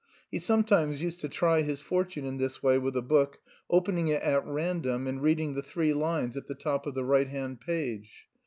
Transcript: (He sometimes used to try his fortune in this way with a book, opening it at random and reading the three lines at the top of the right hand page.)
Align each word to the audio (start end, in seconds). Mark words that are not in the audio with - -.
(He 0.31 0.39
sometimes 0.39 0.99
used 0.99 1.19
to 1.19 1.29
try 1.29 1.61
his 1.61 1.79
fortune 1.79 2.25
in 2.25 2.37
this 2.39 2.63
way 2.63 2.79
with 2.79 2.95
a 2.97 3.03
book, 3.03 3.39
opening 3.69 4.07
it 4.07 4.23
at 4.23 4.43
random 4.47 5.05
and 5.05 5.21
reading 5.21 5.53
the 5.53 5.61
three 5.61 5.93
lines 5.93 6.35
at 6.35 6.47
the 6.47 6.55
top 6.55 6.87
of 6.87 6.95
the 6.95 7.05
right 7.05 7.27
hand 7.27 7.59
page.) 7.61 8.27